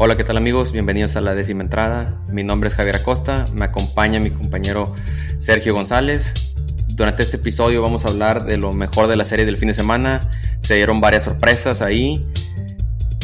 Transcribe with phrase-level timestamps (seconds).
[0.00, 0.70] Hola, ¿qué tal amigos?
[0.70, 2.22] Bienvenidos a la décima entrada.
[2.28, 4.94] Mi nombre es Javier Acosta, me acompaña mi compañero
[5.40, 6.54] Sergio González.
[6.90, 9.74] Durante este episodio vamos a hablar de lo mejor de la serie del fin de
[9.74, 10.20] semana.
[10.60, 12.24] Se dieron varias sorpresas ahí.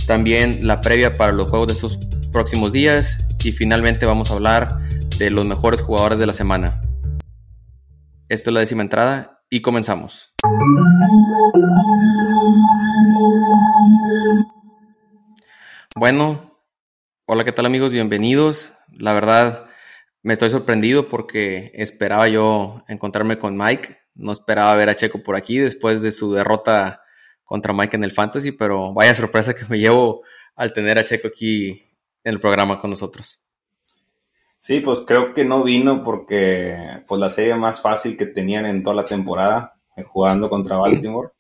[0.09, 1.97] También la previa para los juegos de estos
[2.33, 3.19] próximos días.
[3.45, 4.79] Y finalmente vamos a hablar
[5.17, 6.83] de los mejores jugadores de la semana.
[8.29, 10.35] Esto es la décima entrada y comenzamos.
[15.95, 16.54] Bueno,
[17.27, 17.91] Hola, ¿qué tal amigos?
[17.91, 18.75] Bienvenidos.
[18.93, 19.65] La verdad,
[20.23, 23.97] me estoy sorprendido porque esperaba yo encontrarme con Mike.
[24.15, 27.01] No esperaba ver a Checo por aquí después de su derrota
[27.43, 30.23] contra Mike en el Fantasy, pero vaya sorpresa que me llevo
[30.55, 31.71] al tener a Checo aquí
[32.25, 33.43] en el programa con nosotros.
[34.59, 38.83] Sí, pues creo que no vino porque pues la serie más fácil que tenían en
[38.83, 41.31] toda la temporada, eh, jugando contra Baltimore,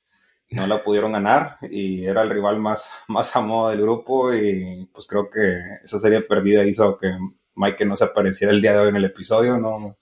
[0.54, 4.88] no la pudieron ganar y era el rival más, más a modo del grupo y
[4.92, 7.16] pues creo que esa serie perdida hizo que
[7.56, 9.96] Mike no se apareciera el día de hoy en el episodio, no,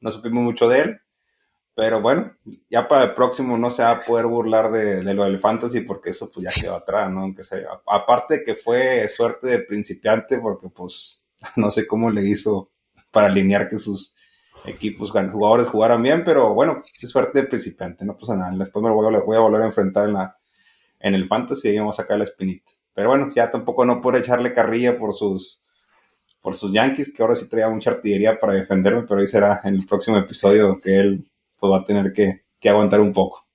[0.00, 1.00] no supimos mucho de él,
[1.74, 2.32] pero bueno,
[2.68, 6.10] ya para el próximo no se va a poder burlar de, lo del fantasy porque
[6.10, 7.20] eso pues ya quedó atrás, ¿no?
[7.20, 11.24] Aunque sea, aparte que fue suerte de principiante porque pues
[11.56, 12.70] no sé cómo le hizo
[13.10, 14.11] para alinear que sus
[14.64, 18.52] equipos, jugadores jugaran bien, pero bueno, es suerte de principiante, no pasa nada.
[18.56, 20.36] Después me voy a, volver a enfrentar en, la,
[21.00, 22.72] en el fantasy y vamos a sacar la espinita.
[22.94, 25.64] Pero bueno, ya tampoco no puedo echarle carrilla por sus,
[26.40, 29.86] por Yankees, que ahora sí traía mucha artillería para defenderme, pero hoy será en el
[29.86, 33.46] próximo episodio que él pues, va a tener que, que aguantar un poco.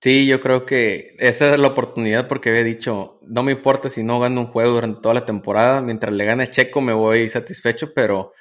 [0.00, 4.02] Sí, yo creo que esa es la oportunidad porque había dicho, no me importa si
[4.02, 7.94] no gano un juego durante toda la temporada, mientras le gane Checo me voy satisfecho,
[7.94, 8.32] pero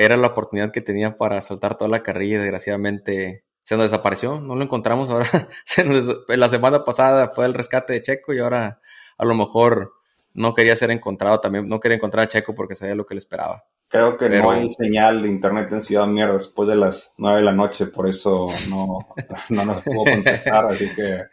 [0.00, 4.40] era la oportunidad que tenía para saltar toda la carrilla y desgraciadamente se nos desapareció,
[4.40, 5.28] no lo encontramos ahora.
[6.28, 8.80] la semana pasada fue el rescate de Checo y ahora
[9.18, 9.92] a lo mejor
[10.32, 13.18] no quería ser encontrado también, no quería encontrar a Checo porque sabía lo que le
[13.18, 13.62] esperaba.
[13.90, 17.44] Creo que no hay señal de internet en Ciudad Mierda después de las nueve de
[17.44, 19.00] la noche, por eso no,
[19.50, 21.24] no nos pudo contestar, así que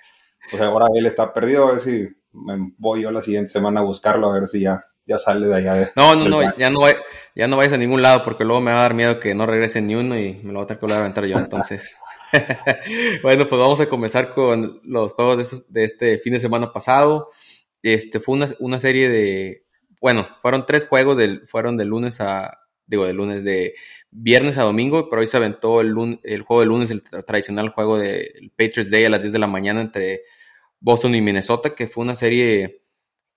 [0.51, 3.83] pues ahora él está perdido, a ver si me voy yo la siguiente semana a
[3.83, 5.91] buscarlo, a ver si ya ya sale de allá.
[5.95, 6.81] no, no, no, ya no,
[7.33, 9.45] ya no vayas a ningún lado porque luego me va a dar miedo que no
[9.45, 11.37] regrese ni uno y me lo voy a tener que volver a aventar yo.
[11.39, 11.95] Entonces,
[13.23, 17.29] bueno, pues vamos a comenzar con los juegos de, este fin de semana pasado.
[17.81, 19.65] Este fue una, una, serie de,
[20.01, 23.75] bueno, fueron tres juegos, del, fueron de lunes a, digo, de lunes, de
[24.11, 27.97] viernes a domingo, pero hoy se aventó el, el juego de lunes, el tradicional juego
[27.97, 30.23] del Patriots Day a las 10 de la mañana entre
[30.79, 32.81] Boston y Minnesota, que fue una serie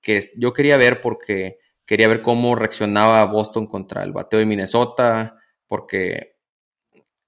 [0.01, 5.37] que yo quería ver porque quería ver cómo reaccionaba Boston contra el bateo de Minnesota,
[5.67, 6.37] porque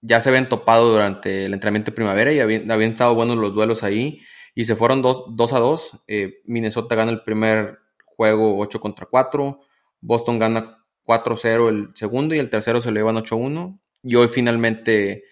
[0.01, 3.83] ya se habían topado durante el entrenamiento de primavera y habían, estado buenos los duelos
[3.83, 4.21] ahí
[4.55, 6.05] y se fueron 2 a 2.
[6.09, 9.61] Eh, Minnesota gana el primer juego 8 contra 4,
[10.01, 15.25] Boston gana 4-0 el segundo y el tercero se lo llevan 8-1 y hoy finalmente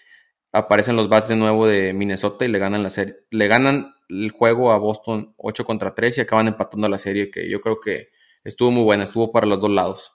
[0.53, 4.31] aparecen los bats de nuevo de Minnesota y le ganan la serie, le ganan el
[4.31, 8.09] juego a Boston 8 contra 3 y acaban empatando la serie que yo creo que
[8.45, 10.15] estuvo muy buena, estuvo para los dos lados.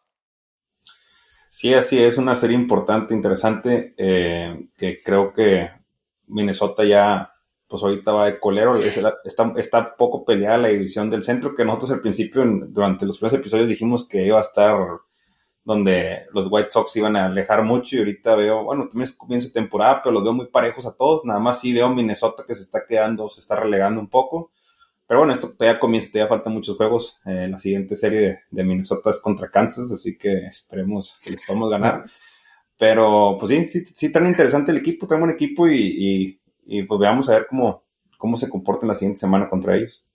[1.50, 5.70] Sí, así es, una serie importante, interesante, eh, que creo que
[6.28, 7.32] Minnesota ya,
[7.68, 11.92] pues ahorita va de colero, está, está poco peleada la división del centro, que nosotros
[11.92, 14.76] al principio, durante los primeros episodios dijimos que iba a estar
[15.66, 19.48] donde los White Sox iban a alejar mucho y ahorita veo, bueno, también es comienzo
[19.48, 22.54] de temporada, pero los veo muy parejos a todos, nada más sí veo Minnesota que
[22.54, 24.52] se está quedando, se está relegando un poco,
[25.08, 29.10] pero bueno, esto todavía comienza, todavía faltan muchos juegos, eh, la siguiente serie de, Minnesota
[29.10, 32.06] es contra Kansas, así que esperemos que les podamos ganar,
[32.78, 37.00] pero pues sí, sí, sí, tan interesante el equipo, tenemos un equipo y, y, pues
[37.00, 37.84] veamos a ver cómo,
[38.20, 40.08] cómo se comporta en la siguiente semana contra ellos.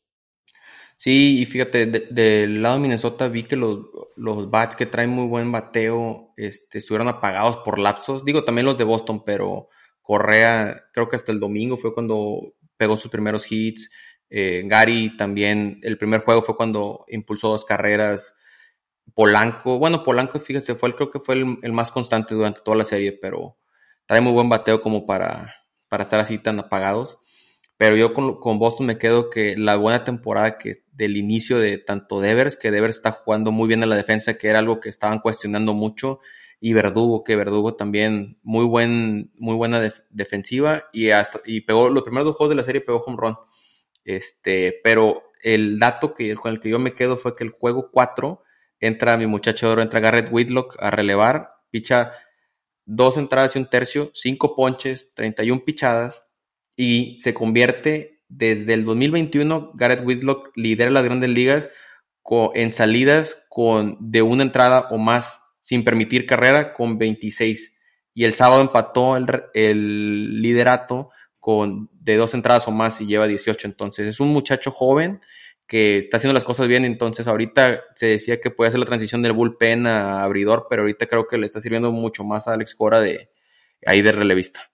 [1.02, 5.26] Sí, y fíjate, del lado de Minnesota vi que los, los bats que traen muy
[5.28, 8.22] buen bateo este, estuvieron apagados por lapsos.
[8.22, 9.70] Digo, también los de Boston, pero
[10.02, 13.90] Correa, creo que hasta el domingo fue cuando pegó sus primeros hits.
[14.28, 18.34] Eh, Gary también, el primer juego fue cuando impulsó dos carreras.
[19.14, 22.84] Polanco, bueno, Polanco, fíjate, fue el, creo que fue el, más constante durante toda la
[22.84, 23.56] serie, pero
[24.04, 25.54] trae muy buen bateo como para,
[25.88, 27.18] para estar así tan apagados.
[27.80, 31.78] Pero yo con, con, Boston me quedo que la buena temporada que del inicio de
[31.78, 34.90] tanto Devers, que Devers está jugando muy bien en la defensa, que era algo que
[34.90, 36.20] estaban cuestionando mucho,
[36.60, 39.80] y Verdugo, que Verdugo también muy buen, muy buena
[40.10, 43.36] defensiva, y hasta, y pegó, los primeros dos juegos de la serie pegó home run.
[44.04, 47.90] Este, pero el dato que, con el que yo me quedo fue que el juego
[47.90, 48.42] 4
[48.78, 52.12] entra mi muchacho de oro, entra Garrett Whitlock a relevar, picha
[52.84, 56.29] dos entradas y un tercio, cinco ponches, 31 pichadas,
[56.80, 61.68] y se convierte desde el 2021, Garrett Whitlock lidera las grandes ligas
[62.54, 67.76] en salidas con de una entrada o más sin permitir carrera con 26
[68.14, 73.26] y el sábado empató el, el liderato con de dos entradas o más y lleva
[73.26, 73.66] 18.
[73.66, 75.20] Entonces es un muchacho joven
[75.66, 76.86] que está haciendo las cosas bien.
[76.86, 81.06] Entonces ahorita se decía que puede hacer la transición del bullpen a abridor, pero ahorita
[81.06, 83.28] creo que le está sirviendo mucho más a Alex Cora de
[83.84, 84.70] ahí de relevista.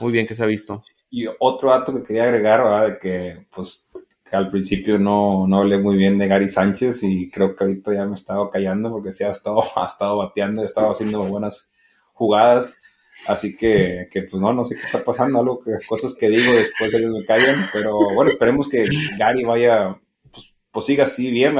[0.00, 0.82] Muy bien que se ha visto.
[1.10, 2.86] Y otro dato que quería agregar, ¿verdad?
[2.88, 3.90] de que pues
[4.32, 8.04] al principio no, no hablé muy bien de Gary Sánchez y creo que ahorita ya
[8.04, 11.70] me estaba callando porque sí ha estado, ha estado bateando, ha estado haciendo buenas
[12.12, 12.78] jugadas.
[13.26, 16.92] Así que, que, pues no, no sé qué está pasando, algo cosas que digo después
[16.92, 18.86] ellos me callan, pero bueno, esperemos que
[19.18, 19.98] Gary vaya,
[20.30, 21.56] pues, pues siga así bien,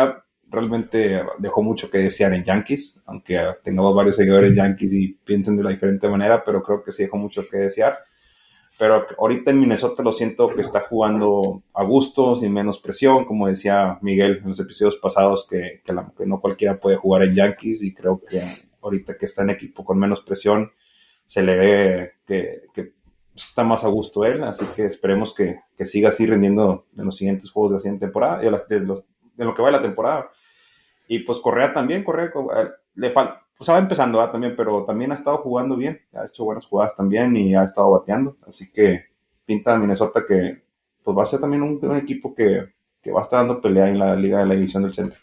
[0.49, 5.63] realmente dejó mucho que desear en Yankees, aunque tengamos varios seguidores Yankees y piensen de
[5.63, 7.97] la diferente manera, pero creo que sí dejó mucho que desear.
[8.79, 13.47] Pero ahorita en Minnesota lo siento que está jugando a gusto, sin menos presión, como
[13.47, 17.83] decía Miguel en los episodios pasados, que, que, que no cualquiera puede jugar en Yankees
[17.83, 18.43] y creo que
[18.83, 20.73] ahorita que está en equipo con menos presión,
[21.27, 22.93] se le ve que,
[23.35, 27.51] está más a gusto él, así que esperemos que, siga así rendiendo en los siguientes
[27.51, 30.31] juegos de la siguiente temporada, de, lo que va de la temporada.
[31.09, 32.33] Y pues Correa también, Correa
[32.95, 36.67] le falta, pues va empezando también, pero también ha estado jugando bien, ha hecho buenas
[36.67, 39.07] jugadas también y ha estado bateando, así que
[39.45, 40.63] pinta a Minnesota que
[41.03, 43.99] pues va a ser también un, equipo que, que va a estar dando pelea en
[43.99, 45.21] la Liga de la División del Centro.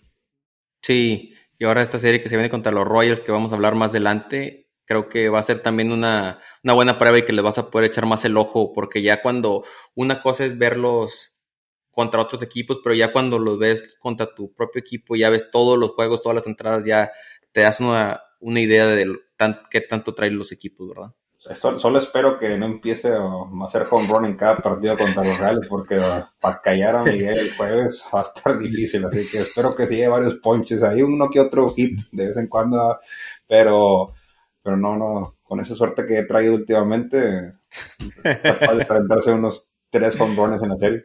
[0.81, 3.75] Sí, y ahora esta serie que se viene contra los Royals, que vamos a hablar
[3.75, 7.57] más adelante, creo que va a ser también una, buena prueba y que les vas
[7.57, 9.63] a poder echar más el ojo, porque ya cuando
[9.95, 11.35] una cosa es verlos
[11.91, 15.77] contra otros equipos, pero ya cuando los ves contra tu propio equipo, ya ves todos
[15.77, 17.12] los juegos, todas las entradas, ya
[17.54, 19.16] te das una, idea de
[19.70, 21.14] qué tanto traen los equipos, ¿verdad?
[21.36, 25.68] Solo, espero que no empiece a hacer home run en cada partido contra los Reales,
[25.68, 26.00] porque
[26.40, 29.04] para callar a Miguel el jueves va a estar difícil.
[29.06, 32.48] Así que espero que siga varios ponches ahí, uno que otro hit de vez en
[32.48, 32.98] cuando,
[33.46, 34.14] pero,
[34.62, 37.56] pero no, no, con esa suerte que he traído últimamente,
[38.24, 41.04] capaz de aventarse unos tres home runs en la serie.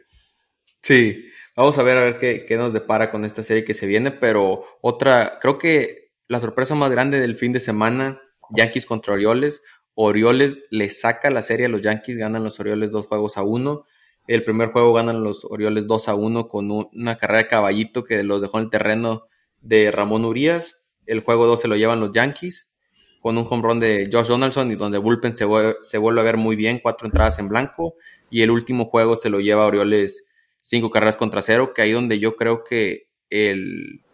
[0.81, 1.25] Sí,
[1.57, 4.11] vamos a ver a ver qué, qué nos depara con esta serie que se viene,
[4.11, 8.21] pero otra, creo que la sorpresa más grande del fin de semana,
[8.51, 9.61] Yankees contra Orioles
[10.01, 13.85] Orioles le saca la serie a los Yankees, ganan los Orioles dos juegos a uno.
[14.27, 18.23] El primer juego ganan los Orioles dos a uno con una carrera de caballito que
[18.23, 19.27] los dejó en el terreno
[19.59, 20.79] de Ramón Urias.
[21.05, 22.71] El juego dos se lo llevan los Yankees
[23.19, 25.45] con un home de Josh Donaldson y donde Bullpen se,
[25.81, 27.95] se vuelve a ver muy bien, cuatro entradas en blanco.
[28.29, 30.23] Y el último juego se lo lleva Orioles
[30.61, 34.05] cinco carreras contra cero, que ahí donde yo creo que el,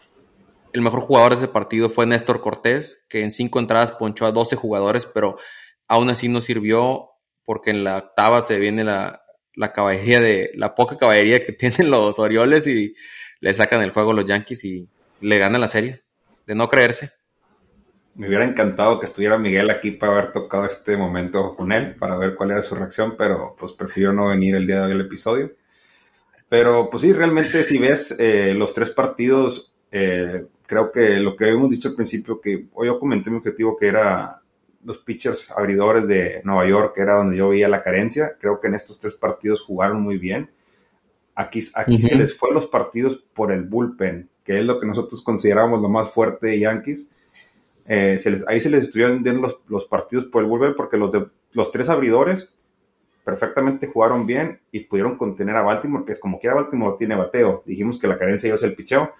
[0.75, 4.31] el mejor jugador de ese partido fue Néstor Cortés, que en cinco entradas ponchó a
[4.31, 5.37] 12 jugadores, pero
[5.87, 7.09] Aún así no sirvió
[7.43, 9.21] porque en la octava se viene la,
[9.73, 12.95] caballería de la poca caballería que tienen los Orioles y
[13.39, 14.89] le sacan el juego a los Yankees y
[15.21, 16.03] le ganan la serie.
[16.47, 17.11] De no creerse.
[18.15, 22.17] Me hubiera encantado que estuviera Miguel aquí para haber tocado este momento con él, para
[22.17, 25.01] ver cuál era su reacción, pero pues prefirió no venir el día de hoy al
[25.01, 25.53] episodio.
[26.47, 31.45] Pero pues sí, realmente si ves eh, los tres partidos, eh, creo que lo que
[31.45, 34.41] habíamos dicho al principio, que hoy yo comenté mi objetivo que era
[34.83, 38.37] los pitchers abridores de Nueva York, que era donde yo veía la carencia.
[38.39, 40.51] Creo que en estos tres partidos jugaron muy bien.
[41.33, 45.21] Aquí, aquí se les fue los partidos por el bullpen, que es lo que nosotros
[45.21, 47.09] consideramos lo más fuerte de Yankees.
[47.87, 48.17] Eh,
[48.47, 51.89] ahí se les estuvieron los, los, partidos por el bullpen porque los, de, los tres
[51.89, 52.49] abridores
[53.23, 57.63] perfectamente jugaron bien y pudieron contener a Baltimore, que es como quiera Baltimore tiene bateo.
[57.65, 59.11] Dijimos que la carencia es el picheo.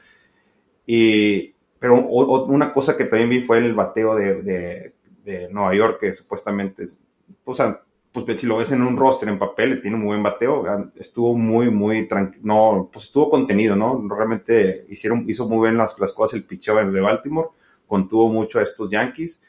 [0.86, 4.94] Y, pero una cosa que también vi fue el bateo de
[5.26, 7.02] de Nueva York, que supuestamente es,
[7.44, 7.62] pues,
[8.14, 10.64] pues si lo ves en un roster en papel, tiene un muy buen bateo,
[10.96, 14.08] estuvo muy, muy tranquilo, no, pues estuvo contenido, ¿no?
[14.08, 17.50] Realmente hicieron, hizo muy bien las, las cosas el picheo de Baltimore,
[17.88, 19.44] contuvo mucho a estos Yankees,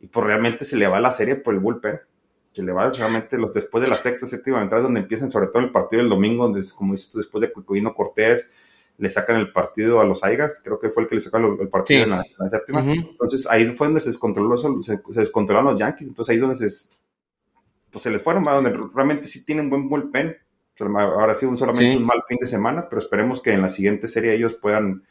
[0.00, 1.98] y pues realmente se le va la serie por el bullpen,
[2.52, 5.60] se le va realmente los, después de la sexta, séptima entrada, donde empiezan sobre todo
[5.60, 8.50] el partido del domingo, donde, como dices después de Cuicovino Cortés,
[8.98, 11.68] le sacan el partido a los Aigas, creo que fue el que le sacaron el
[11.68, 12.80] partido en, la, séptima.
[12.80, 16.56] Entonces ahí fue donde se descontroló, se, se, descontrolaron los Yankees, entonces ahí es donde
[16.56, 16.94] se,
[17.90, 20.36] pues se les fueron, donde realmente sí tienen buen bullpen.
[20.78, 23.68] Ahora ha sido un, solamente un mal fin de semana, pero esperemos que en la
[23.68, 25.04] siguiente serie ellos puedan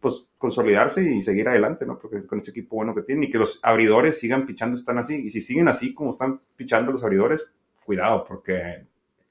[0.00, 1.96] pues consolidarse y seguir adelante, ¿no?
[1.96, 5.14] Porque con ese equipo bueno que tienen y que los abridores sigan pichando, están así,
[5.14, 7.46] y si siguen así como están pichando los abridores,
[7.84, 8.86] cuidado, porque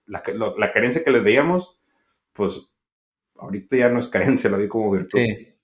[0.05, 0.23] la,
[0.57, 1.77] la carencia que les veíamos,
[2.31, 2.70] pues
[3.41, 5.19] ahorita ya no es carencia, lo vi como virtud.
[5.19, 5.55] Sí,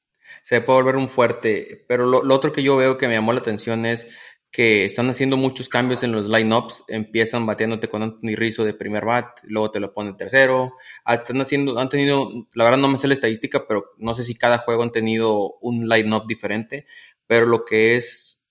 [0.41, 3.39] se puede volver un fuerte, pero lo, otro que yo veo que me llamó la
[3.39, 4.07] atención es
[4.51, 9.05] que están haciendo muchos cambios en los lineups, empiezan bateándote con Anthony Rizzo de primer
[9.05, 10.73] bat, luego te lo ponen tercero,
[11.05, 14.23] ah, están haciendo, han tenido, la verdad no me sé la estadística, pero no sé
[14.23, 16.87] si cada juego han tenido un lineup diferente,
[17.27, 18.45] pero lo que es,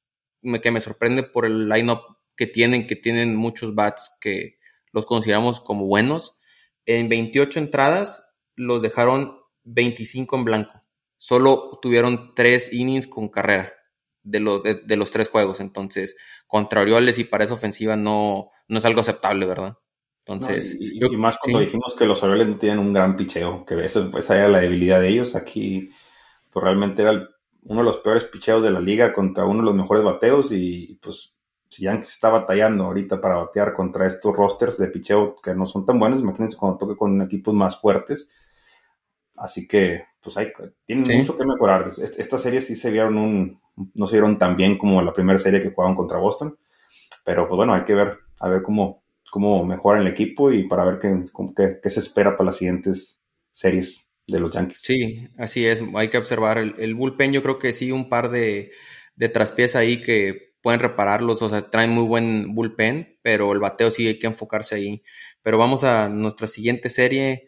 [0.63, 2.01] que me sorprende por el lineup
[2.37, 4.59] que tienen, que tienen muchos bats que
[4.93, 6.37] los consideramos como buenos,
[6.85, 8.26] en 28 entradas
[8.57, 10.83] los dejaron 25 en blanco,
[11.17, 13.73] solo tuvieron 3 innings con carrera
[14.27, 15.61] de, los de, los tres juegos.
[15.61, 19.79] Entonces, contra Orioles y para esa ofensiva no, no es algo aceptable, ¿verdad?
[20.27, 24.11] Entonces, y, más cuando dijimos que los Orioles no tienen un gran picheo, que esa,
[24.19, 25.37] esa era la debilidad de ellos.
[25.37, 25.91] Aquí,
[26.51, 27.29] pues realmente era
[27.63, 30.51] uno de los peores picheos de la liga contra uno de los mejores bateos.
[30.51, 31.37] Y pues,
[31.71, 35.87] si Yankees está batallando ahorita para batear contra estos rosters de picheo que no son
[35.87, 38.29] tan buenos, imagínense cuando toque con equipos más fuertes.
[39.37, 40.49] Así que, pues hay,
[40.85, 41.87] tienen mucho que mejorar.
[41.89, 43.61] Esta serie sí se vieron un,
[43.95, 46.57] no se vieron tan bien como la primera serie que jugaban contra Boston.
[47.25, 50.85] Pero pues bueno, hay que ver, a ver cómo, cómo mejora el equipo y para
[50.85, 54.81] ver qué, qué, se espera para las siguientes series de los Yankees.
[54.83, 58.31] Sí, así es, hay que observar el, el bullpen, yo creo que sí, un par
[58.31, 58.73] de,
[59.15, 63.91] de traspiés ahí que pueden repararlos, o sea, traen muy buen bullpen, pero el bateo
[63.93, 65.03] sí hay que enfocarse ahí.
[65.43, 67.47] Pero vamos a nuestra siguiente serie,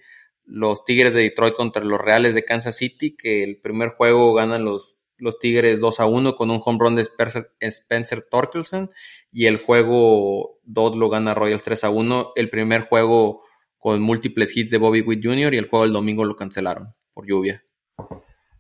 [0.48, 4.64] los Tigres de Detroit contra los Reales de Kansas City, que el primer juego ganan
[4.64, 8.90] los los Tigres 2 a 1 con un home run de Spencer, Torkelson
[9.32, 12.32] y el juego 2 lo gana Royals 3 a 1.
[12.36, 13.42] El primer juego
[13.78, 15.54] con múltiples hits de Bobby Witt Jr.
[15.54, 17.62] y el juego del domingo lo cancelaron por lluvia.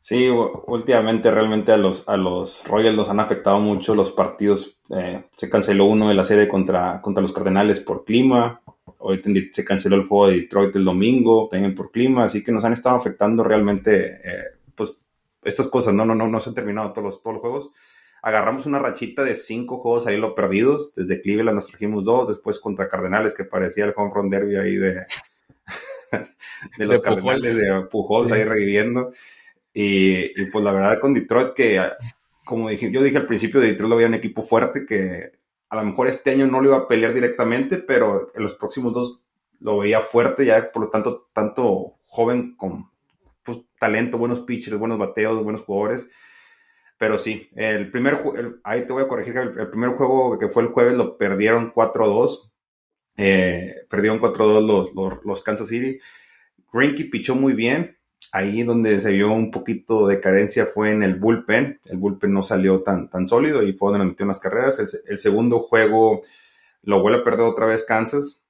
[0.00, 4.80] Sí, últimamente realmente a los, a los Royals los han afectado mucho los partidos.
[4.90, 8.62] Eh, se canceló uno de la serie contra, contra los Cardenales por clima.
[8.98, 12.24] Hoy se canceló el juego de Detroit el domingo también por clima.
[12.24, 15.02] Así que nos han estado afectando realmente eh, pues
[15.42, 17.70] estas cosas, no, no, no, no se han terminado todos los, todos los juegos.
[18.22, 20.94] Agarramos una rachita de cinco juegos ahí lo perdidos.
[20.94, 24.76] Desde Cleveland nos trajimos dos, después contra Cardenales, que parecía el home run derby ahí
[24.76, 25.06] de,
[26.78, 29.12] de los Cardenales de Pujols ahí reviviendo.
[29.72, 31.80] Y, pues la verdad con Detroit, que
[32.44, 35.37] como dije, yo dije al principio, de Detroit lo veía un equipo fuerte que
[35.70, 38.92] a lo mejor este año no lo iba a pelear directamente, pero en los próximos
[38.92, 39.22] dos
[39.60, 42.90] lo veía fuerte, ya por lo tanto, tanto joven con
[43.42, 46.08] pues, talento, buenos pitchers, buenos bateos, buenos jugadores.
[46.96, 48.18] Pero sí, el primer
[48.64, 51.72] ahí te voy a corregir, el, el, primer juego que fue el jueves lo perdieron
[51.72, 52.50] 4-2.
[53.16, 56.00] Eh, perdieron 4-2 los, los, los, Kansas City.
[56.72, 57.97] Grinky pichó muy bien.
[58.32, 61.80] Ahí donde se vio un poquito de carencia fue en el bullpen.
[61.86, 64.78] El bullpen no salió tan, tan sólido y fue donde metió unas carreras.
[64.78, 66.20] El, el segundo juego
[66.82, 68.42] lo vuelve a perder otra vez Kansas.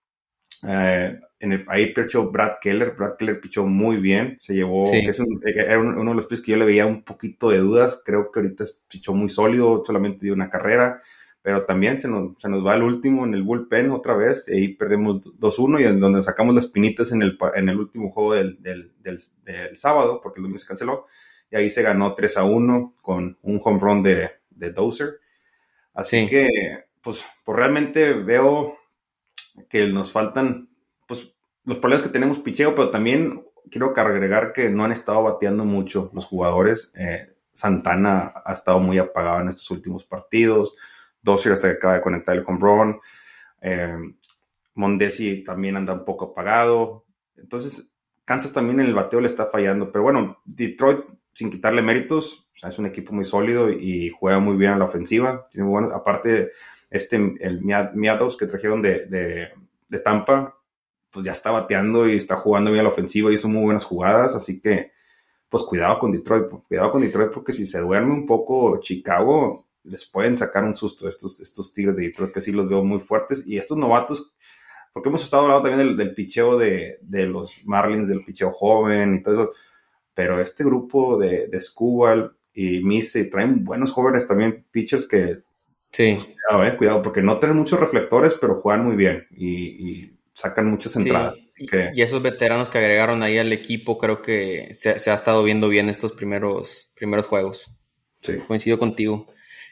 [0.66, 2.94] Eh, en el, ahí pichó Brad Keller.
[2.96, 4.38] Brad Keller pichó muy bien.
[4.40, 7.58] Se llevó, es era uno de los pitches que yo le veía un poquito de
[7.58, 8.02] dudas.
[8.04, 11.02] Creo que ahorita pichó muy sólido, solamente dio una carrera.
[11.42, 14.47] Pero también se nos, se nos va el último en el bullpen otra vez.
[14.49, 18.11] Y ahí perdemos 2-1 y en donde sacamos las pinitas en el, en el último
[18.11, 21.07] juego del, del, del, sábado, porque el domingo se canceló.
[21.50, 25.21] Y ahí se ganó 3-1 con un home run de, de Dozer.
[25.95, 26.49] Así que,
[27.00, 28.76] pues, pues realmente veo
[29.68, 30.68] que nos faltan,
[31.07, 31.33] pues,
[31.64, 36.11] los problemas que tenemos picheo, pero también quiero agregar que no han estado bateando mucho
[36.14, 36.92] los jugadores.
[36.97, 40.76] Eh, Santana ha estado muy apagado en estos últimos partidos.
[41.22, 43.00] Dossier hasta que acaba de conectar el home.
[43.60, 43.96] Eh,
[44.75, 47.04] Mondesi también anda un poco apagado.
[47.37, 47.92] Entonces,
[48.25, 49.90] Kansas también en el bateo le está fallando.
[49.90, 54.72] Pero bueno, Detroit, sin quitarle méritos, es un equipo muy sólido y juega muy bien
[54.72, 55.48] a la ofensiva.
[55.94, 56.52] Aparte,
[56.90, 59.50] este, el Miados que trajeron de,
[59.88, 60.56] de, Tampa,
[61.10, 63.84] pues ya está bateando y está jugando bien a la ofensiva y hizo muy buenas
[63.84, 64.92] jugadas, así que
[65.48, 70.07] pues cuidado con Detroit, cuidado con Detroit porque si se duerme un poco Chicago, les
[70.07, 73.47] pueden sacar un susto estos, estos Tigres de Detroit que sí los veo muy fuertes
[73.47, 74.35] y estos novatos,
[74.92, 79.14] porque hemos estado hablando también del, del picheo de, de, los Marlins, del picheo joven
[79.14, 79.50] y todo eso,
[80.14, 85.42] pero este grupo de, de Scubal y Mise traen buenos jóvenes también, pitchers que
[85.90, 86.14] Sí.
[86.14, 90.71] Pues, cuidado, eh, cuidado, porque no tienen muchos reflectores, pero juegan muy bien y, sacan
[90.71, 91.35] muchas entradas.
[91.92, 95.88] Y esos veteranos que agregaron ahí al equipo, creo que se, ha estado viendo bien
[95.88, 97.73] estos primeros, primeros juegos.
[98.21, 98.35] Sí.
[98.47, 99.26] Coincido contigo.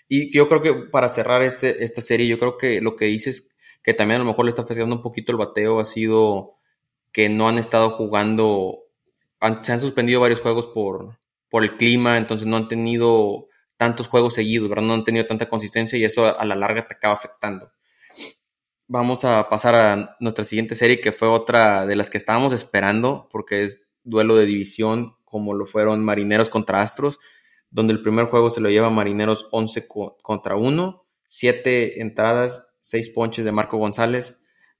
[0.08, 3.48] Y yo creo que para cerrar este, esta serie, yo creo que lo que dices,
[3.82, 6.56] que también a lo mejor le está afectando un poquito el bateo, ha sido
[7.12, 8.84] que no han estado jugando,
[9.62, 14.34] se han suspendido varios juegos por, por el clima, entonces no han tenido tantos juegos
[14.34, 14.84] seguidos, ¿verdad?
[14.84, 17.72] No han tenido tanta consistencia y eso a la larga te acaba afectando.
[18.88, 23.28] Vamos a pasar a nuestra siguiente serie, que fue otra de las que estábamos esperando,
[23.32, 27.18] porque es duelo de división, como lo fueron Marineros contra Astros,
[27.70, 29.88] donde el primer juego se lo lleva Marineros 11
[30.23, 31.04] contra 1.
[31.26, 34.38] siete entradas, seis ponches de Marco González.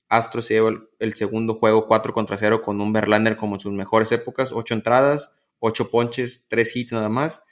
[0.09, 3.73] Astros se lleva el, segundo juego 4 contra 0 con un Verlander como en sus
[3.73, 7.43] mejores épocas, ocho entradas, ocho ponches, tres hits nada más.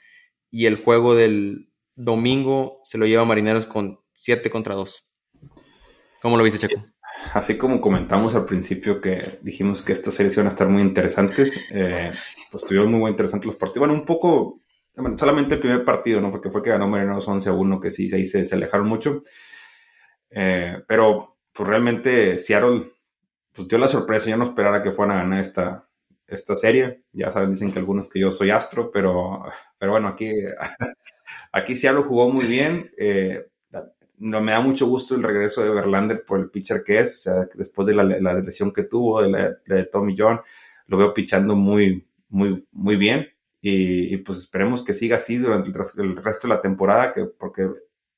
[0.49, 5.09] Y el juego del domingo se lo lleva Marineros con 7 contra 2.
[6.21, 6.85] ¿Cómo lo viste, Checo?
[7.33, 11.59] Así como comentamos al principio que dijimos que estas series iban a estar muy interesantes,
[11.71, 12.11] eh,
[12.51, 13.87] pues estuvieron muy, muy interesantes los partidos.
[13.87, 14.61] Bueno, un poco,
[15.17, 16.31] solamente el primer partido, ¿no?
[16.31, 19.23] Porque fue que ganó Marineros 11 a 1, que sí, ahí se, se alejaron mucho.
[20.29, 22.85] Eh, pero, pues realmente Seattle,
[23.53, 24.29] pues dio la sorpresa.
[24.29, 25.87] Yo no esperara que fueran a ganar esta,
[26.27, 27.03] esta serie.
[27.13, 29.43] Ya saben, dicen que algunos que yo soy astro, pero,
[29.77, 30.31] pero bueno, aquí,
[31.51, 32.91] aquí Seattle jugó muy bien.
[32.97, 33.45] Eh,
[34.17, 37.19] no me da mucho gusto el regreso de Verlander por el pitcher que es, o
[37.19, 40.39] sea, después de la, la lesión que tuvo, de la, de Tommy John,
[40.87, 43.27] lo veo pichando muy, muy, muy bien.
[43.67, 47.67] Y, pues esperemos que siga así durante el, resto de la temporada, que, porque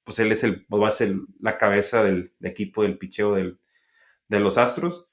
[0.03, 3.57] pues él es el, va a ser la cabeza del, equipo del picheo del,
[4.27, 5.07] de los Astros.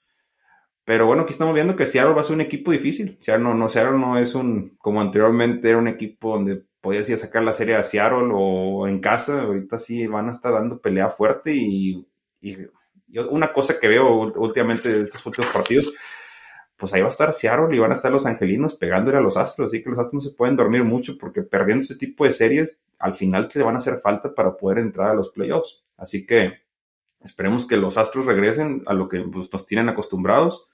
[0.82, 3.16] Pero bueno, aquí estamos viendo que Seattle va a ser un equipo difícil.
[3.20, 7.14] Seattle no, no, Seattle no es un, como anteriormente era un equipo donde podías ir
[7.14, 10.80] a sacar la serie a Seattle o en casa, ahorita sí van a estar dando
[10.80, 12.04] pelea fuerte y,
[13.30, 15.92] una cosa que veo últimamente de estos últimos partidos,
[16.84, 19.38] pues ahí va a estar Seattle y van a estar los angelinos pegándole a los
[19.38, 22.32] astros, así que los astros no se pueden dormir mucho porque perdiendo ese tipo de
[22.32, 25.82] series, al final te van a hacer falta para poder entrar a los playoffs.
[25.96, 26.60] Así que
[27.22, 30.68] esperemos que los astros regresen a lo que pues, nos tienen acostumbrados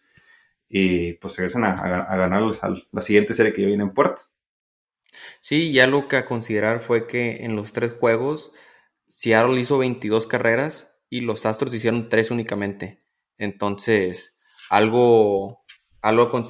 [0.68, 1.76] y pues regresen a,
[2.16, 2.42] ganar
[2.90, 4.22] la siguiente serie que viene en puerta.
[5.38, 8.52] Sí, ya lo que a considerar fue que en los tres juegos
[9.06, 12.98] Seattle hizo 22 carreras y los Astros hicieron tres únicamente.
[13.38, 14.40] Entonces,
[14.70, 15.64] algo,
[16.02, 16.44] algo con...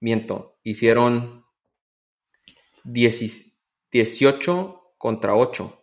[0.00, 1.44] Miento, hicieron
[2.84, 5.82] 18 contra 8.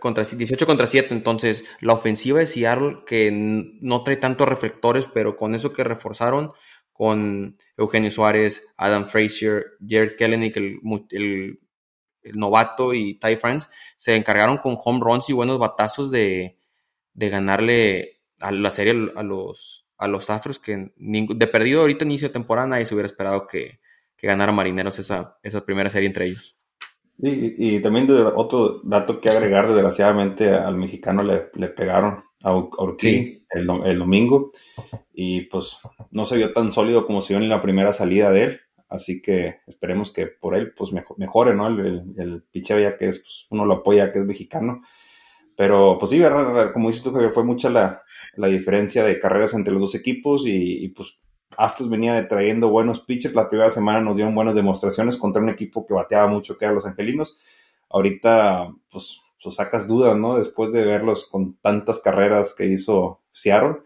[0.00, 5.36] Contra, 18 contra 7, entonces la ofensiva de Seattle que no trae tantos reflectores, pero
[5.38, 6.52] con eso que reforzaron,
[6.92, 10.80] con Eugenio Suárez, Adam Frazier, Jared Kellenick, el,
[11.10, 11.58] el,
[12.34, 16.58] novato y Ty France, se encargaron con home runs y buenos batazos de,
[17.14, 22.32] ganarle a la serie a los, a los Astros, que de perdido ahorita inicio de
[22.32, 23.80] temporada nadie se hubiera esperado que,
[24.22, 26.56] ganara Marineros esa, esa primera serie entre ellos.
[27.18, 33.70] Y, también otro dato que agregar, desgraciadamente al mexicano le, le pegaron a Urquí el,
[33.84, 34.52] el, domingo.
[35.14, 35.78] Y pues
[36.10, 39.22] no se vio tan sólido como se vio en la primera salida de él, así
[39.22, 41.68] que esperemos que por él pues mejore, ¿no?
[41.68, 44.82] El, el, picheo ya que es, pues, uno lo apoya que es mexicano,
[45.56, 46.22] pero pues sí,
[46.72, 48.02] como dices tú, Javier, fue mucha la,
[48.34, 51.18] la diferencia de carreras entre los dos equipos y, pues
[51.56, 55.86] Astros venía trayendo buenos pitchers, la primera semana nos dieron buenas demostraciones contra un equipo
[55.86, 57.38] que bateaba mucho que eran los Angelinos,
[57.88, 60.40] ahorita pues pues, sacas dudas, ¿no?
[60.40, 63.76] Después de verlos con tantas carreras que hizo Seattle.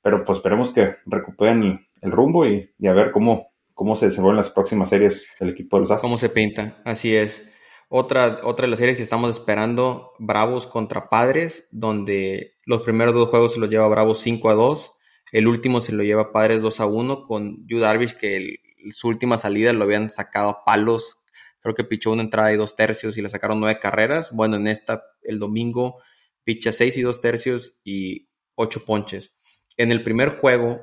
[0.00, 4.50] Pero pues esperemos que recuperen el, rumbo y, a ver cómo, cómo se desenvuelven las
[4.50, 6.08] próximas series del equipo de los Astros.
[6.08, 7.50] Cómo se pinta, así es.
[7.88, 13.28] Otra, otra de las series que estamos esperando, Bravos contra Padres, donde los primeros dos
[13.28, 14.92] juegos se los lleva Bravos 5 a 2,
[15.32, 18.56] el último se lo lleva Padres 2 a 1, con Yu Darvish que
[18.90, 21.18] su última salida lo habían sacado a palos
[21.66, 24.30] Creo que pichó una entrada y dos tercios y le sacaron nueve carreras.
[24.30, 26.00] Bueno, en esta, el domingo,
[26.44, 29.34] picha seis y dos tercios y ocho ponches.
[29.76, 30.80] En el primer juego,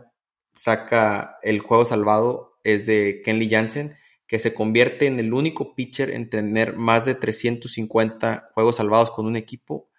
[0.58, 3.96] saca el juego salvado, es de Kenley Jansen,
[4.34, 9.28] que se convierte en el único pitcher en tener más de 350 juegos salvados con
[9.28, 9.91] un equipo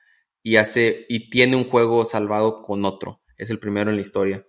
[0.42, 3.22] y hace y tiene un juego salvado con otro.
[3.36, 4.44] Es el primero en la historia.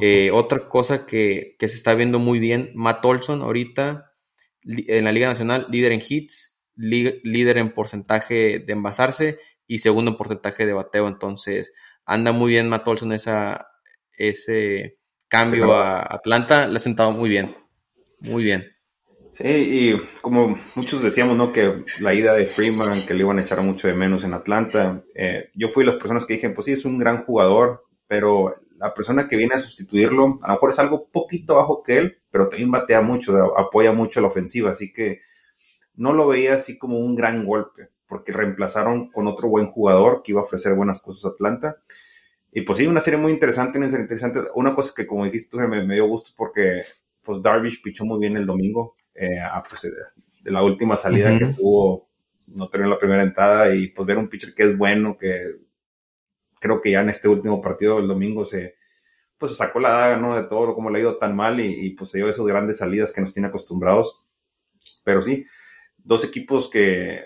[0.00, 4.14] Eh, otra cosa que, que, se está viendo muy bien, Matt Olson ahorita
[4.62, 10.16] en la Liga Nacional, líder en hits, líder en porcentaje de envasarse y segundo en
[10.16, 11.06] porcentaje de bateo.
[11.06, 11.74] Entonces,
[12.06, 13.68] anda muy bien Matt Olson esa,
[14.12, 14.96] ese
[15.28, 17.54] cambio a Atlanta, le ha sentado muy bien,
[18.20, 18.77] muy bien.
[19.30, 21.52] Sí, y como muchos decíamos, ¿no?
[21.52, 25.04] Que la ida de Freeman, que le iban a echar mucho de menos en Atlanta.
[25.14, 28.94] Eh, yo fui las personas que dije, pues sí, es un gran jugador, pero la
[28.94, 32.48] persona que viene a sustituirlo, a lo mejor es algo poquito bajo que él, pero
[32.48, 35.20] también batea mucho, apoya mucho la ofensiva, así que
[35.94, 40.32] no lo veía así como un gran golpe, porque reemplazaron con otro buen jugador que
[40.32, 41.78] iba a ofrecer buenas cosas a Atlanta.
[42.52, 44.40] Y pues sí, una serie muy interesante, interesante.
[44.54, 46.84] Una cosa que como dijiste me, me dio gusto porque
[47.22, 52.08] pues Darvish pichó muy bien el domingo, eh, pues, de la última salida que tuvo,
[52.46, 55.40] no terminó la primera entrada y pues ver un pitcher que es bueno, que
[56.60, 58.76] creo que ya en este último partido del domingo se,
[59.36, 60.36] pues se sacó la daga, ¿no?
[60.36, 63.12] De todo como le ha ido tan mal y, pues se dio esas grandes salidas
[63.12, 64.24] que nos tiene acostumbrados.
[65.04, 65.44] Pero sí,
[65.96, 67.22] dos equipos que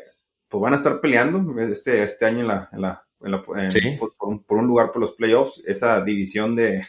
[0.49, 3.75] pues van a estar peleando este, este año en la, en la, pues,
[4.47, 5.63] por, un, lugar por los playoffs.
[5.67, 6.85] Esa división de,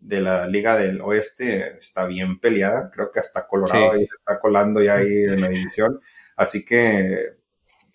[0.00, 2.90] de la Liga del Oeste está bien peleada.
[2.90, 6.00] Creo que hasta Colorado ahí está colando ya ahí en la división.
[6.36, 7.38] Así que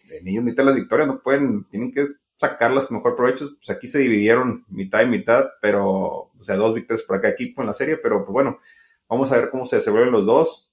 [0.09, 3.49] ellos necesitan las victorias, no pueden, tienen que sacarlas mejor provecho.
[3.55, 7.61] Pues aquí se dividieron mitad y mitad, pero, o sea, dos victorias para cada equipo
[7.61, 8.59] en la serie, pero pues bueno,
[9.07, 10.69] vamos a ver cómo se desenvuelven los dos.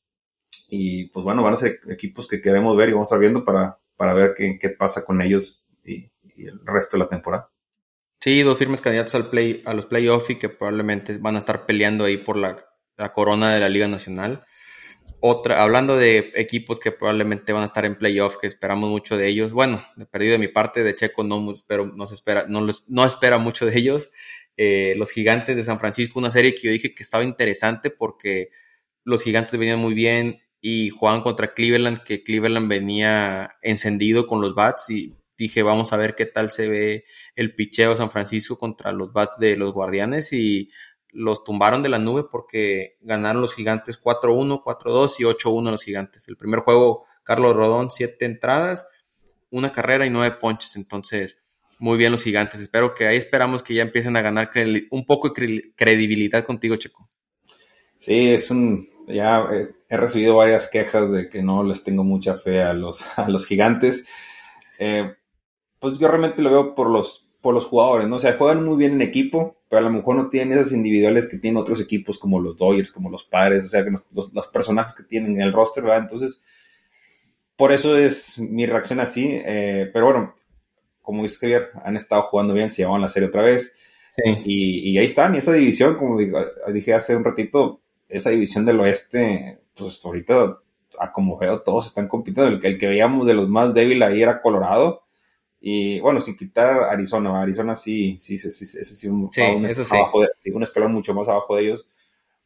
[0.68, 3.44] Y pues bueno, van a ser equipos que queremos ver y vamos a estar viendo
[3.44, 7.50] para, para ver qué, qué pasa con ellos y, el resto de la temporada.
[8.20, 11.66] Sí, dos firmes candidatos al play, a los playoffs y que probablemente van a estar
[11.66, 14.44] peleando ahí por la, la corona de la Liga Nacional
[15.20, 19.28] otra, hablando de equipos que probablemente van a estar en playoff, que esperamos mucho de
[19.28, 19.52] ellos.
[19.52, 23.04] Bueno, he perdido de mi parte, de Checo no, espero, no, se espera, no, no
[23.04, 24.11] espera mucho de ellos.
[24.56, 28.48] Eh, los Gigantes de San Francisco, una serie que yo dije que estaba interesante porque
[29.04, 34.54] los Gigantes venían muy bien y jugaban contra Cleveland, que Cleveland venía encendido con los
[34.54, 38.92] Bats y dije, vamos a ver qué tal se ve el picheo San Francisco contra
[38.92, 40.70] los Bats de los Guardianes y
[41.12, 46.29] los tumbaron de la nube porque ganaron los gigantes 4-1, 4-2 y 8-1 los gigantes.
[46.29, 48.87] El primer juego, Carlos Rodón, siete entradas,
[49.50, 50.76] una carrera y nueve ponches.
[50.76, 51.38] Entonces,
[51.79, 52.61] muy bien los gigantes.
[52.61, 54.50] Espero que ahí esperamos que ya empiecen a ganar
[54.90, 57.09] un poco de credibilidad contigo, Checo.
[57.96, 58.88] Sí, es un.
[59.09, 63.03] Ya eh, he recibido varias quejas de que no les tengo mucha fe a los,
[63.18, 64.07] a los gigantes.
[64.79, 65.14] Eh,
[65.80, 68.16] pues yo realmente lo veo por los por los jugadores, ¿no?
[68.16, 71.26] O sea, juegan muy bien en equipo, pero a lo mejor no tienen esas individuales
[71.26, 74.94] que tienen otros equipos como los Dodgers, como los Padres, o sea, que los, personajes
[74.94, 76.02] que tienen en el roster, ¿verdad?
[76.02, 76.44] Entonces,
[77.56, 80.34] por eso es mi reacción así, eh, pero bueno,
[81.00, 83.74] como dice Javier, han estado jugando bien, se llevaban la serie otra vez,
[84.16, 84.38] sí.
[84.44, 89.60] y, ahí están, y esa división, como dije hace un ratito, esa división del oeste,
[89.74, 90.58] pues ahorita,
[90.98, 94.22] a como veo, todos están compitiendo, el, el que veíamos de los más débiles ahí
[94.22, 95.04] era Colorado,
[95.60, 99.30] y bueno, sin quitar Arizona, Arizona sí, sí, sí, sí, ese sí, un,
[100.54, 101.86] un escalón mucho más abajo de ellos.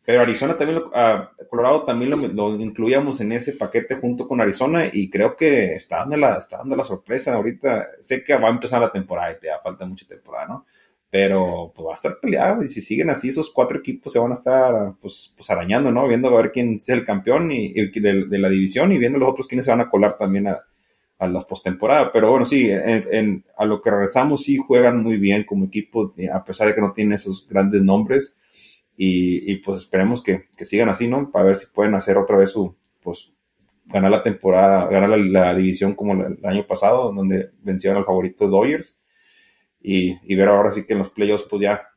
[0.05, 4.85] Pero Arizona también, lo, uh, Colorado también lo, incluíamos en ese paquete junto con Arizona
[4.92, 7.88] y creo que está dando la, está dando la sorpresa ahorita.
[8.00, 10.66] Sé que va a empezar la temporada y te da falta mucha temporada, ¿no?
[11.09, 14.33] Pero pues va a estar peleado y si siguen así, esos cuatro equipos se van
[14.33, 16.07] a estar pues, pues arañando, ¿no?
[16.09, 19.31] Viendo a ver quién es el campeón y, de, de, la división y viendo los
[19.31, 20.64] otros quiénes se van a colar también a,
[21.18, 22.12] a la postemporada.
[22.12, 26.29] Pero bueno, sí, en, a lo que regresamos, sí juegan muy bien como equipo, eh,
[26.31, 28.38] a pesar de que no tienen esos grandes nombres.
[28.96, 31.31] Y, pues esperemos que, sigan así, ¿no?
[31.33, 33.33] Para ver si pueden hacer otra vez su, pues,
[33.87, 39.03] ganar la temporada, ganar la, división como el, año pasado, donde vencieron al favorito Dodgers.
[39.83, 41.88] Y, y, ver ahora sí que en los playoffs, pues ya,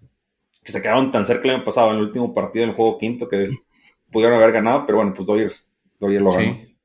[0.63, 3.29] que se quedaron tan cerca el año pasado, en el último partido del juego quinto,
[3.29, 3.49] que
[4.11, 6.55] pudieron haber ganado, pero bueno, pues Dodgers, Dodgers lo ganó.
[6.55, 6.77] Sí.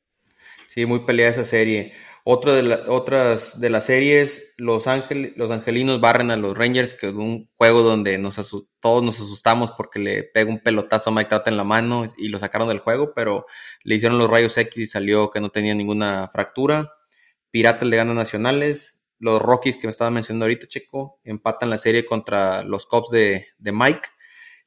[0.66, 1.92] sí, muy peleada esa serie.
[2.24, 4.86] Otra de otras de las series, los,
[5.34, 8.36] los angelinos barren a los Rangers, que es un juego donde nos
[8.78, 12.28] todos nos asustamos porque le pega un pelotazo a Mike Trout en la mano y
[12.28, 13.46] lo sacaron del juego, pero
[13.82, 16.92] le hicieron los rayos X y salió que no tenía ninguna fractura.
[17.50, 19.02] Piratas le ganan nacionales.
[19.18, 23.48] Los Rockies que me estaba mencionando ahorita, Checo, empatan la serie contra los Cubs de,
[23.58, 24.08] de Mike.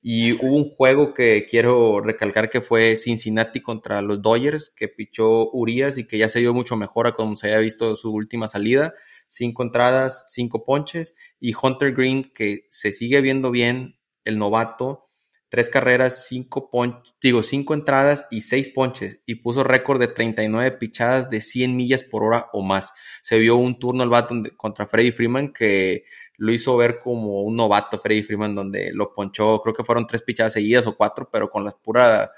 [0.08, 5.50] Y hubo un juego que quiero recalcar que fue Cincinnati contra los Dodgers, que pichó
[5.50, 8.94] Urias y que ya se dio mucho mejor como se había visto su última salida.
[9.28, 11.16] Cinco entradas, cinco ponches.
[11.40, 15.06] Y Hunter Green, que se sigue viendo bien, el novato,
[15.50, 19.22] tres carreras, cinco ponches, digo, cinco entradas y seis ponches.
[19.26, 22.94] Y puso récord de 39 pichadas de 100 millas por hora o más.
[23.24, 26.04] Se vio un turno al bato contra Freddy Freeman que
[26.38, 30.22] lo hizo ver como un novato Freddy Freeman, donde lo ponchó, creo que fueron tres
[30.22, 32.32] pichadas seguidas o cuatro, pero con la pura,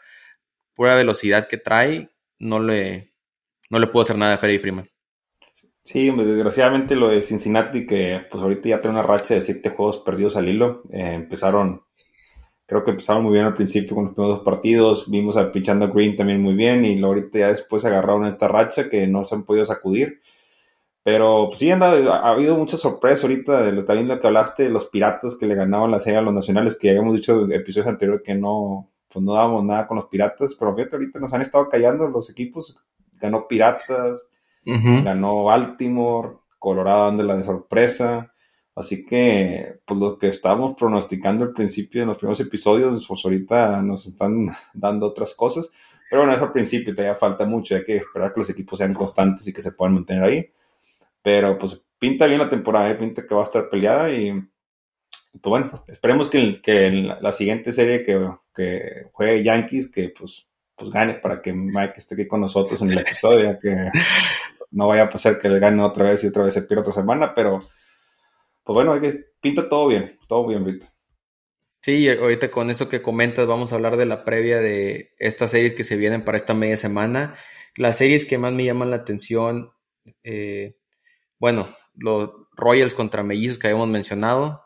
[0.74, 3.14] pura velocidad que trae, no le,
[3.70, 4.88] no le pudo hacer nada a Freddy Freeman.
[5.84, 10.00] Sí, desgraciadamente lo de Cincinnati, que pues ahorita ya tiene una racha de siete juegos
[10.00, 11.84] perdidos al hilo, eh, empezaron,
[12.66, 15.88] creo que empezaron muy bien al principio con los primeros dos partidos, vimos a pichando
[15.88, 19.46] Green también muy bien, y ahorita ya después agarraron esta racha que no se han
[19.46, 20.22] podido sacudir.
[21.08, 24.64] Pero pues, sí, anda, ha habido mucha sorpresa ahorita, de lo, también lo que hablaste,
[24.64, 27.54] de los piratas que le ganaban la serie a los nacionales, que habíamos dicho en
[27.54, 31.32] episodios anteriores que no, pues no dábamos nada con los piratas, pero fíjate, ahorita nos
[31.32, 32.78] han estado callando los equipos.
[33.14, 34.30] Ganó Piratas,
[34.66, 38.34] ganó Baltimore, Colorado dándole de sorpresa.
[38.76, 43.82] Así que, pues lo que estábamos pronosticando al principio en los primeros episodios, pues ahorita
[43.82, 45.72] nos están dando otras cosas.
[46.10, 48.94] Pero bueno, eso al principio todavía falta mucho, hay que esperar que los equipos sean
[48.94, 50.52] constantes y que se puedan mantener ahí.
[51.28, 52.96] Pero pues pinta bien la temporada, ¿eh?
[52.96, 58.06] pinta que va a estar peleada y pues bueno, esperemos que, que la, siguiente serie
[58.06, 62.82] que, que, juegue Yankees, que pues, pues gane para que Mike esté aquí con nosotros
[62.82, 63.76] en el episodio, que
[64.72, 66.94] no vaya a pasar que le gane otra vez y otra vez se pierda otra
[66.94, 67.60] semana, pero
[68.64, 68.98] pues bueno,
[69.42, 70.88] pinta todo bien, todo bien, Víctor.
[71.82, 75.74] Sí, ahorita con eso que comentas, vamos a hablar de la previa de estas series
[75.74, 77.36] que se vienen para esta media semana.
[77.76, 79.74] Las series que más me llaman la atención,
[80.24, 80.78] eh,
[81.40, 84.64] bueno, los Royals contra Mellizos que habíamos mencionado.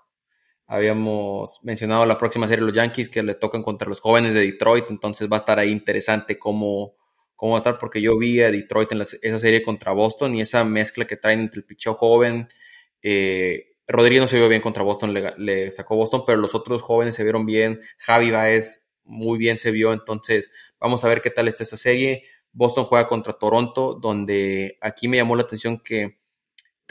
[0.68, 4.86] Habíamos mencionado la próxima serie los Yankees que le tocan contra los jóvenes de Detroit,
[4.90, 6.96] entonces va a estar ahí interesante cómo,
[7.36, 10.42] cómo va a estar, porque yo vi a Detroit en esa serie contra Boston y
[10.42, 12.48] esa mezcla que traen entre el picheo joven,
[13.02, 17.16] eh, Rodríguez no se vio bien contra Boston, le, sacó Boston, pero los otros jóvenes
[17.16, 17.82] se vieron bien.
[17.98, 22.24] Javi Baez muy bien se vio, entonces vamos a ver qué tal está esa serie.
[22.54, 26.21] Boston juega contra Toronto, donde aquí me llamó la atención que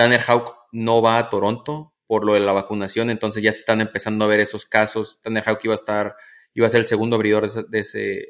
[0.01, 3.83] Tanner Houck no va a Toronto por lo de la vacunación, entonces ya se están
[3.83, 5.21] empezando a ver esos casos.
[5.21, 6.17] Tanner Houck iba a estar,
[6.55, 7.83] iba a ser el segundo abridor de,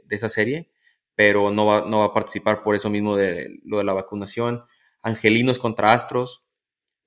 [0.03, 0.69] de esa serie,
[1.15, 4.65] pero no va, no va a participar por eso mismo de lo de la vacunación.
[5.01, 6.45] Angelinos contra Astros.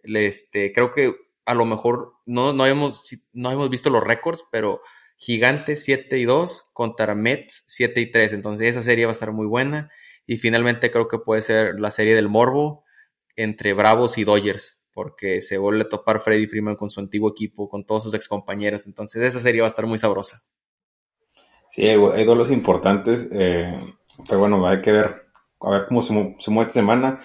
[0.02, 4.82] Este, creo que a lo mejor no, no, hemos, no visto los récords, pero
[5.18, 8.32] Gigantes 7 y 2 contra Mets 7 y 3.
[8.32, 9.92] Entonces esa serie va a estar muy buena.
[10.26, 12.83] Y finalmente creo que puede ser la serie del Morbo
[13.36, 17.70] entre Bravos y Dodgers, porque se vuelve a topar Freddy Freeman con su antiguo equipo,
[17.70, 18.88] con todos sus excompañeros.
[18.88, 20.42] Entonces esa serie va a estar muy sabrosa.
[21.70, 23.74] Sí, hay, duelos importantes, eh,
[24.28, 25.28] pero bueno, hay que ver,
[25.60, 27.20] a ver cómo se, se mueve esta semana.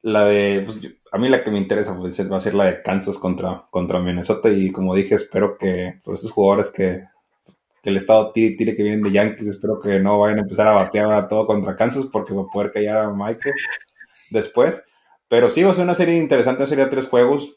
[0.00, 0.80] La de, pues,
[1.12, 4.00] a mí la que me interesa pues, va a ser la de Kansas contra, contra
[4.00, 7.04] Minnesota y como dije, espero que por estos jugadores que,
[7.84, 11.06] el estado tire, que vienen de Yankees, espero que no vayan a empezar a batear
[11.06, 13.54] ahora todo contra Kansas porque va a poder callar a Michael
[14.30, 14.84] después.
[15.32, 17.56] Pero sí, va a ser una serie interesante, una serie de tres juegos.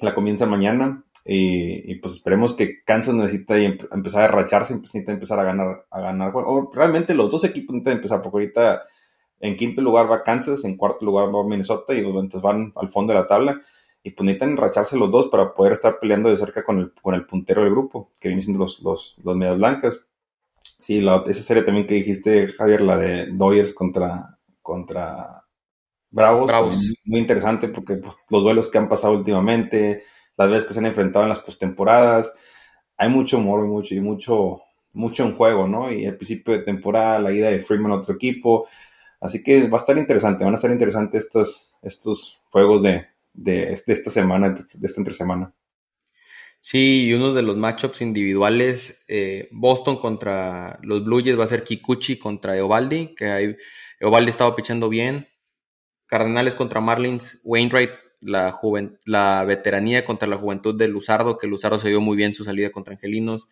[0.00, 5.44] La comienza mañana y, pues esperemos que Kansas necesita empezar a racharse, necesita empezar a
[5.44, 6.32] ganar, a ganar.
[6.72, 8.82] Realmente los dos equipos necesitan empezar porque ahorita
[9.38, 12.90] en quinto lugar va Kansas, en cuarto lugar va Minnesota y pues, entonces van al
[12.90, 13.60] fondo de la tabla.
[14.02, 17.14] Y pues necesitan enracharse los dos para poder estar peleando de cerca con el, con
[17.14, 20.00] el puntero del grupo, que vienen siendo los, los, los medias blancas.
[20.80, 25.45] Sí, esa serie también que dijiste, Javier, la de Doyers contra, contra
[26.16, 30.04] Bravos, muy interesante porque pues, los duelos que han pasado últimamente,
[30.36, 32.32] las veces que se han enfrentado en las postemporadas,
[32.96, 35.92] hay mucho humor y mucho, y mucho, mucho en juego, ¿no?
[35.92, 38.66] Y el principio de temporada, la ida de Freeman a otro equipo,
[39.20, 43.72] Así que va a estar interesante, van a estar interesantes estos, estos juegos de, de,
[43.72, 45.54] esta semana, de esta entre semana.
[46.60, 51.48] Sí, y uno de los matchups individuales, eh, Boston contra los Blue Jays va a
[51.48, 53.56] ser Kikuchi contra Eovaldi, que
[54.00, 55.28] Eovaldi estaba pichando bien.
[56.06, 57.90] Cardenales contra Marlins, Wainwright,
[58.20, 58.58] la,
[59.04, 62.70] la veteranía contra la juventud de Luzardo, que Luzardo se vio muy bien su salida
[62.70, 63.48] contra Angelinos.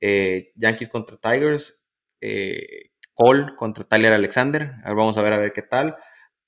[0.00, 1.82] Eh, Yankees contra Tigers,
[2.20, 4.74] eh, Cole contra Tyler Alexander.
[4.84, 5.96] Ahora vamos a ver a ver qué tal.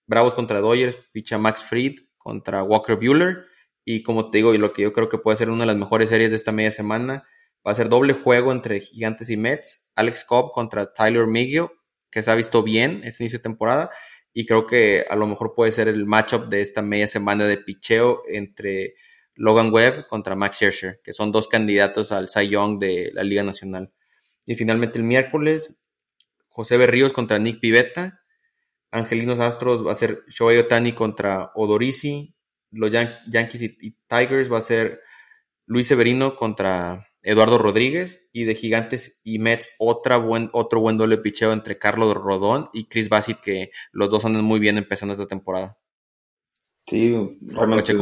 [0.07, 3.47] Bravos contra Dodgers, picha Max Fried contra Walker Bueller.
[3.85, 5.77] Y como te digo, y lo que yo creo que puede ser una de las
[5.77, 7.25] mejores series de esta media semana,
[7.67, 9.89] va a ser doble juego entre Gigantes y Mets.
[9.97, 11.69] Alex Cobb contra Tyler Miguel,
[12.11, 13.91] que se ha visto bien este inicio de temporada.
[14.33, 17.59] Y creo que a lo mejor puede ser el matchup de esta media semana de
[17.59, 18.95] picheo entre
[19.35, 23.43] Logan Webb contra Max Scherzer, que son dos candidatos al Cy Young de la Liga
[23.43, 23.93] Nacional.
[24.45, 25.79] Y finalmente el miércoles,
[26.49, 28.21] José Berríos contra Nick Pivetta.
[28.91, 32.35] Angelinos Astros va a ser Shohei Otani contra Odorisi.
[32.71, 35.01] Los Yankees y, Tigers va a ser
[35.67, 38.29] Luis Severino contra Eduardo Rodríguez.
[38.33, 42.89] Y de Gigantes y Mets, otra buen, otro buen doble picheo entre Carlos Rodón y
[42.89, 45.79] Chris Bassett, que los dos andan muy bien empezando esta temporada.
[46.87, 47.95] Sí, realmente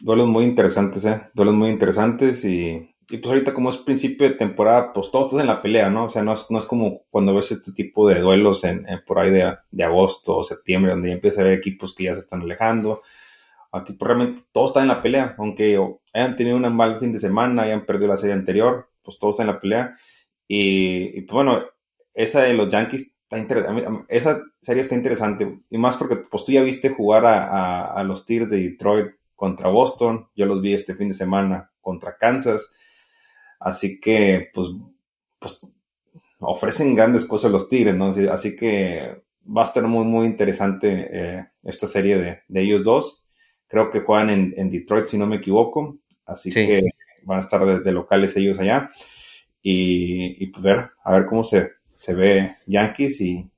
[0.00, 1.20] duelos muy interesantes, ¿eh?
[1.34, 5.40] Duelos muy interesantes y y pues ahorita como es principio de temporada, pues todos estás
[5.42, 6.06] en la pelea, ¿no?
[6.06, 9.18] O sea, no es, no es como cuando ves este tipo de duelos en, por
[9.18, 12.20] ahí de, de, agosto o septiembre, donde ya empieza a haber equipos que ya se
[12.20, 13.02] están alejando.
[13.72, 15.80] Aquí pues realmente todos están en la pelea, aunque
[16.12, 19.48] hayan tenido un mal fin de semana, hayan perdido la serie anterior, pues todos están
[19.48, 19.96] en la pelea.
[20.46, 21.62] Y, pues bueno,
[22.14, 24.04] esa de los Yankees está interesante.
[24.08, 25.60] Esa serie está interesante.
[25.70, 29.12] Y más porque pues tú ya viste jugar a, a, a los Tigres de Detroit
[29.34, 30.28] contra Boston.
[30.36, 32.70] Yo los vi este fin de semana contra Kansas
[33.64, 34.68] Así que, pues,
[35.38, 35.60] pues
[36.40, 38.08] ofrecen grandes cosas los Tigres, ¿no?
[38.30, 43.21] Así que va a estar muy, muy interesante eh, esta serie de, de, ellos dos.
[43.72, 45.96] Creo que juegan en, en, Detroit, si no me equivoco.
[46.26, 46.82] Así que
[47.24, 48.90] van a estar de, locales ellos allá.
[49.62, 53.50] Y, y, pues ver, a ver cómo se, se ve Yankees y,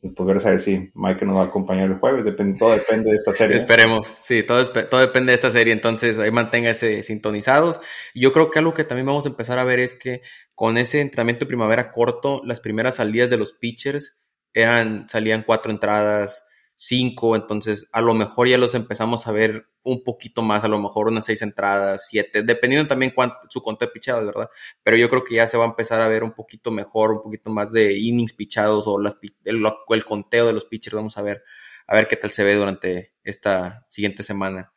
[0.00, 2.24] y poder saber si Mike nos va a acompañar el jueves.
[2.24, 3.58] Depende, todo depende de esta serie.
[3.58, 5.74] Esperemos, sí, todo, todo depende de esta serie.
[5.74, 7.78] Entonces, ahí manténgase sintonizados.
[8.14, 10.22] yo creo que algo que también vamos a empezar a ver es que
[10.54, 14.16] con ese entrenamiento de primavera corto, las primeras salidas de los pitchers
[14.54, 16.46] eran, salían cuatro entradas,
[16.80, 20.78] cinco, entonces a lo mejor ya los empezamos a ver un poquito más, a lo
[20.78, 24.48] mejor unas seis entradas, siete, dependiendo también cuánto, su conteo de pichados, ¿verdad?
[24.84, 27.22] Pero yo creo que ya se va a empezar a ver un poquito mejor, un
[27.22, 31.22] poquito más de innings pichados o las, el, el conteo de los pitchers, vamos a
[31.22, 31.42] ver,
[31.88, 34.72] a ver qué tal se ve durante esta siguiente semana.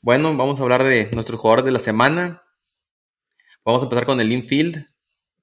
[0.00, 2.44] Bueno, vamos a hablar de nuestros jugadores de la semana.
[3.62, 4.86] Vamos a empezar con el infield.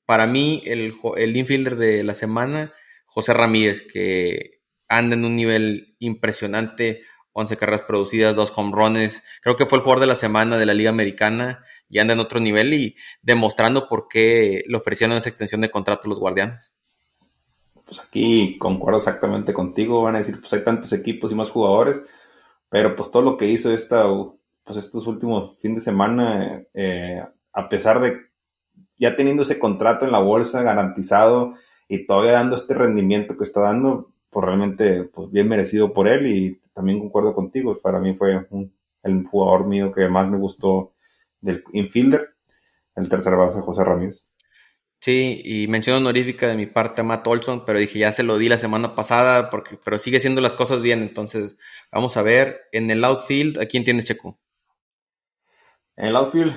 [0.07, 2.73] Para mí, el, el infielder de la semana,
[3.05, 4.62] José Ramírez, que
[4.97, 7.03] anda en un nivel impresionante,
[7.33, 9.23] 11 carreras producidas, dos home runs.
[9.41, 12.19] Creo que fue el jugador de la semana de la Liga Americana y anda en
[12.19, 16.73] otro nivel y demostrando por qué le ofrecieron esa extensión de contrato a los Guardianes.
[17.85, 20.03] Pues aquí concuerdo exactamente contigo.
[20.03, 22.03] Van a decir, pues hay tantos equipos y más jugadores,
[22.69, 24.05] pero pues todo lo que hizo esta,
[24.63, 28.17] pues estos últimos fines de semana, eh, a pesar de
[28.97, 31.55] ya teniendo ese contrato en la bolsa garantizado
[31.87, 36.25] y todavía dando este rendimiento que está dando, pues realmente pues bien merecido por él
[36.27, 38.47] y también concuerdo contigo, para mí fue
[39.03, 40.93] el jugador mío que más me gustó
[41.39, 42.35] del infielder,
[42.95, 44.25] el tercer base José Ramírez.
[44.99, 48.37] Sí, y menciono honorífica de mi parte a Matt Olson, pero dije ya se lo
[48.37, 51.57] di la semana pasada, porque, pero sigue haciendo las cosas bien, entonces
[51.91, 54.39] vamos a ver en el outfield, ¿a quién tiene Checo?
[55.97, 56.53] En el outfield,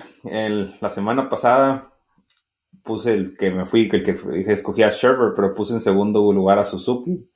[0.81, 1.93] la semana pasada
[2.85, 6.61] puse el que me fui, el que escogí a Sherber, pero puse en segundo lugar
[6.61, 7.29] a Suzuki.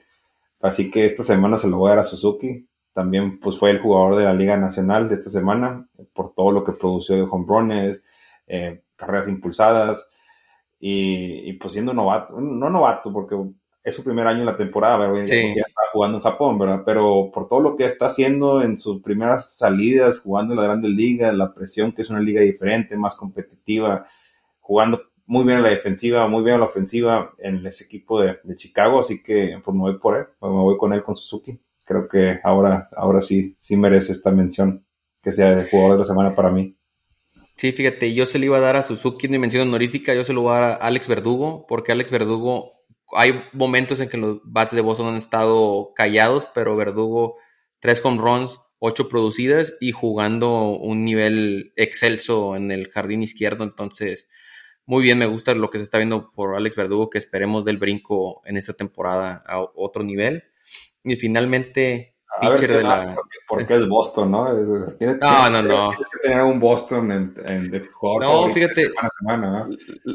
[0.60, 2.68] Así que esta semana se lo voy a dar a Suzuki.
[2.92, 6.64] También pues fue el jugador de la Liga Nacional de esta semana por todo lo
[6.64, 8.04] que produció de home runs,
[8.46, 10.10] eh, carreras impulsadas
[10.78, 13.36] y, pues siendo novato, no novato porque
[13.82, 15.26] es su primer año en la temporada, ¿verdad?
[15.26, 16.82] ya está jugando en Japón, ¿verdad?
[16.84, 20.90] Pero por todo lo que está haciendo en sus primeras salidas, jugando en la Grandes
[20.90, 24.06] Ligas, la presión que es una liga diferente, más competitiva,
[24.60, 28.40] jugando muy bien en la defensiva, muy bien en la ofensiva en ese equipo de,
[28.56, 31.56] Chicago, así que pues me voy por él, me voy con él con Suzuki.
[31.84, 34.84] Creo que ahora, ahora sí, sí merece esta mención
[35.22, 36.76] que sea el jugador de la semana para mí.
[37.54, 40.32] Sí, fíjate, yo se le iba a dar a Suzuki una mención honorífica, yo se
[40.32, 44.40] lo voy a dar a Alex Verdugo, porque Alex Verdugo, hay momentos en que los
[44.42, 47.36] bats de Boston han estado callados, pero Verdugo,
[47.78, 54.26] tres home runs, ocho producidas y jugando un nivel excelso en el jardín izquierdo, entonces
[54.90, 57.78] muy bien, me gusta lo que se está viendo por Alex Verdugo, que esperemos del
[57.78, 60.42] brinco en esta temporada a otro nivel.
[61.04, 63.16] Y finalmente, pitcher de la...
[63.46, 64.52] Porque, es Boston, ¿no?
[64.52, 65.90] no, no, no.
[65.90, 68.48] Tienes que tener un Boston en, en jugador.
[68.48, 68.90] No, fíjate,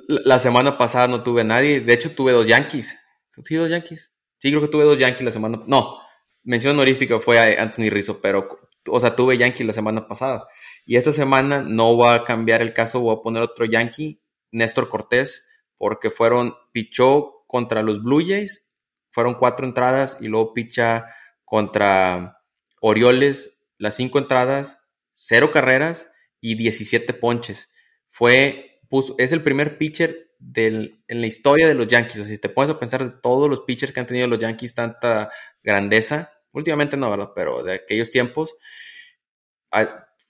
[0.07, 1.79] la semana, pasada no tuve a nadie.
[1.79, 2.99] De hecho, tuve dos Yankees.
[3.43, 4.13] ¿Sí, dos Yankees?
[4.39, 5.63] Sí, creo que tuve dos Yankees la semana...
[5.67, 5.99] No,
[6.43, 8.59] mención honorífica fue a Anthony Rizzo, pero,
[8.89, 10.49] o sea, tuve Yankees la semana pasada.
[10.85, 14.19] Y esta semana no va a cambiar el caso, voy a poner otro Yankee
[14.51, 18.71] Néstor Cortés, porque fueron, pichó contra los Blue Jays,
[19.11, 21.05] fueron cuatro entradas y luego picha
[21.43, 22.41] contra
[22.81, 24.79] Orioles, las cinco entradas,
[25.13, 27.71] cero carreras y 17 ponches.
[28.09, 28.81] Fue,
[29.17, 32.21] es el primer pitcher del, en la historia de los Yankees.
[32.21, 34.75] O si te pones a pensar de todos los pitchers que han tenido los Yankees,
[34.75, 35.31] tanta
[35.63, 37.31] grandeza, últimamente no, ¿verdad?
[37.35, 38.55] Pero de aquellos tiempos,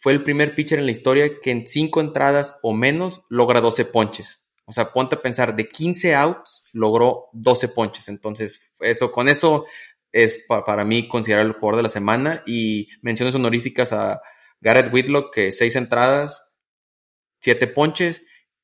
[0.06, 3.86] fue el primer pitcher en la historia que en cinco entradas o menos logra 12
[3.86, 4.46] ponches.
[4.66, 8.08] O sea, ponte a pensar, de 15 outs logró 12 ponches.
[8.08, 9.66] Entonces, eso, con eso
[10.12, 12.44] es para mí considerar el jugador de la semana.
[12.46, 14.22] Y menciones honoríficas a
[14.62, 16.52] Garrett Whitlock, que seis entradas,
[17.42, 18.22] siete ponches.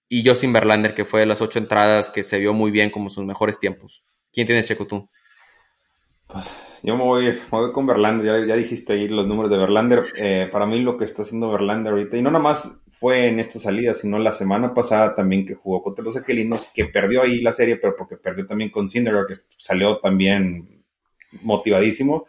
[0.07, 3.09] Y Justin Verlander, que fue de las ocho entradas, que se vio muy bien como
[3.09, 4.05] sus mejores tiempos.
[4.31, 5.09] ¿Quién tienes, Checo, tú?
[6.83, 7.39] Yo me voy,
[7.73, 10.03] con Verlander, ya, dijiste ahí los números de Verlander.
[10.17, 13.39] Eh, para mí lo que está haciendo Verlander ahorita, y no nada más fue en
[13.39, 17.41] esta salida, sino la semana pasada también que jugó contra los Angelinos, que perdió ahí
[17.41, 20.83] la serie, pero porque perdió también con Cinderer, que salió también
[21.41, 22.25] motivadísimo.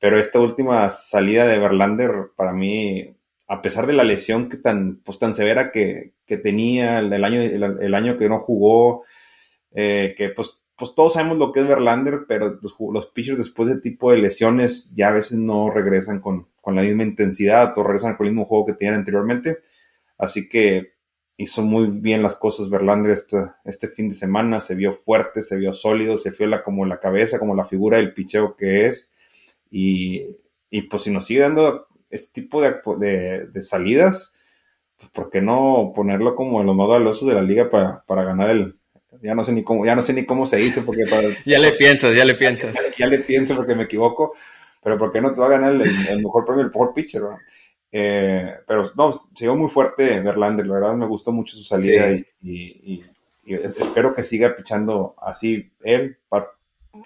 [0.00, 4.96] Pero esta última salida de Verlander, para mí, a pesar de la lesión que tan,
[5.04, 9.04] pues, tan severa que, tenía el, año, el, año que no jugó,
[9.72, 13.80] eh, que pues pues todos sabemos lo que es Verlander, pero los, pitchers después de
[13.80, 18.26] tipo de lesiones ya a veces no regresan con, la misma intensidad o regresan con
[18.26, 19.58] el mismo juego que tenían anteriormente.
[20.18, 20.94] Así que
[21.36, 25.56] hizo muy bien las cosas Verlander este, este fin de semana, se vio fuerte, se
[25.56, 29.12] vio sólido, se vio la, como la cabeza, como la figura del picheo que es.
[29.70, 30.36] Y,
[30.90, 34.34] pues si nos sigue dando este tipo de, de, salidas,
[34.96, 38.24] pues ¿por qué no ponerlo como en los más valiosos de la liga para, para
[38.24, 38.78] ganar el,
[39.24, 41.04] ya no sé ni cómo, ya no sé ni cómo se dice porque
[41.46, 42.74] ya le piensas, ya le piensas.
[42.98, 44.34] Ya, le pienso porque me equivoco,
[44.82, 47.22] pero ¿por qué no te va a ganar el, mejor premio, el mejor pitcher?
[47.90, 52.10] Eh, pero no, siguió muy fuerte Verlander, la verdad me gustó mucho su salida
[52.42, 53.02] y,
[53.46, 56.18] espero que siga pichando así él,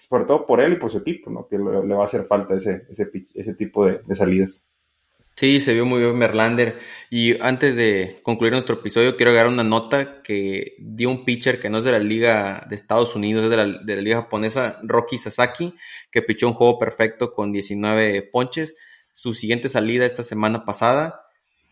[0.09, 1.47] sobre todo por él y por su equipo, ¿no?
[1.47, 4.67] Que le, va a hacer falta ese, ese, ese tipo de, de salidas.
[5.39, 6.81] Sí, se vio muy bien Merlander.
[7.11, 11.71] Y antes de concluir nuestro episodio, quiero agregar una nota que dio un pitcher que
[11.71, 14.81] no es de la Liga de Estados Unidos, es de la, de la Liga japonesa,
[14.83, 15.73] Rocky Sasaki,
[16.11, 18.75] que pichó un juego perfecto con 19 ponches.
[19.13, 21.23] Su siguiente salida esta semana pasada,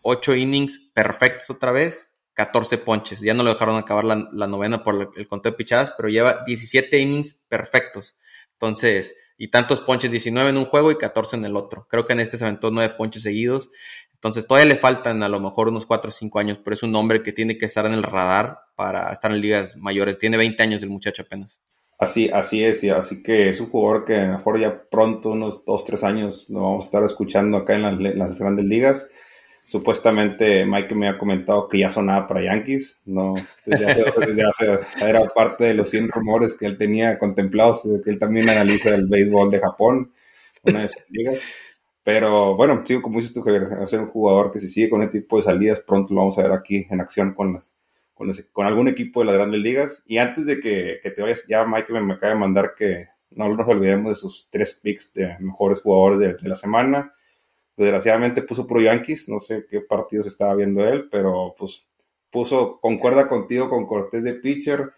[0.03, 3.19] 8 innings perfectos otra vez, 14 ponches.
[3.21, 7.01] Ya no lo dejaron acabar la, novena por el conteo de pichadas, pero lleva 17
[7.01, 8.17] innings perfectos.
[8.57, 11.87] Entonces, y tantos ponches, 19 en un juego y 14 en el otro.
[11.89, 13.71] Creo que en este se aventó 9 ponches seguidos.
[14.15, 16.95] Entonces todavía le faltan a lo mejor unos 4 o 5 años, pero es un
[16.97, 20.19] hombre que tiene que estar en el radar para estar en ligas mayores.
[20.19, 21.61] Tiene 20 años el muchacho apenas.
[21.99, 25.65] Así, así es, así que es un jugador que a lo mejor ya pronto, unos
[25.65, 29.09] 2, 3 años, lo vamos a estar escuchando acá en las grandes ligas
[29.67, 33.35] Supuestamente Mike me ha comentado que ya sonaba para Yankees, no,
[33.67, 39.09] era parte de los 100 rumores que él tenía contemplados, que él también analiza el
[39.09, 40.12] béisbol de Japón,
[40.62, 41.41] una de sus ligas.
[42.05, 45.03] Pero bueno, sí, como dices tú, que va ser un jugador que si sigue con
[45.03, 47.75] este tipo de salidas, pronto lo vamos a ver aquí en acción con las,
[48.14, 50.05] con, con algún equipo de las grandes ligas.
[50.07, 53.67] Y antes de que, te vayas, ya Mike me, acaba de mandar que no nos
[53.67, 57.12] olvidemos de sus tres picks de mejores jugadores de la semana.
[57.77, 61.87] Desgraciadamente puso pro Yankees, no sé qué partidos estaba viendo él, pero pues
[62.31, 64.93] puso, concuerda contigo con Cortés de pitcher.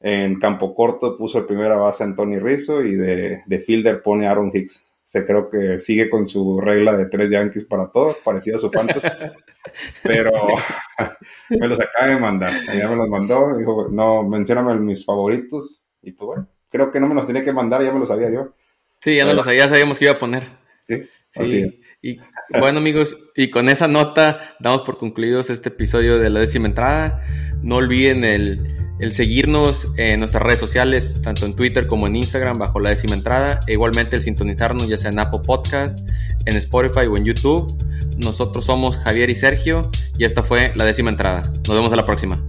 [0.00, 4.50] En campo corto puso el primera base Anthony Rizzo y de, de fielder pone Aaron
[4.52, 4.92] Hicks.
[5.04, 8.70] Se creo que sigue con su regla de tres Yankees para todos, parecido a su
[8.70, 9.06] fantasy.
[10.02, 10.32] pero
[11.50, 12.50] me los acaba de mandar.
[12.66, 13.56] Ya me los mandó.
[13.56, 15.84] Dijo, no, mencióname mis favoritos.
[16.02, 18.30] Y pues bueno, creo que no me los tenía que mandar, ya me los sabía
[18.30, 18.54] yo.
[19.00, 20.44] Sí, ya no los sabía, sabíamos que iba a poner.
[20.88, 21.02] Sí,
[21.44, 21.80] sí.
[22.02, 22.18] Y
[22.58, 27.22] bueno amigos, y con esa nota damos por concluidos este episodio de la décima entrada.
[27.62, 32.58] No olviden el, el, seguirnos en nuestras redes sociales, tanto en Twitter como en Instagram,
[32.58, 33.60] bajo la décima entrada.
[33.68, 36.06] E igualmente el sintonizarnos ya sea en Apple Podcast,
[36.46, 37.72] en Spotify o en YouTube.
[38.18, 41.42] Nosotros somos Javier y Sergio y esta fue la décima entrada.
[41.66, 42.42] Nos vemos a la próxima.